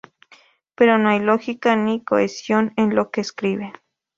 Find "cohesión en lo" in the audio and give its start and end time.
2.03-3.11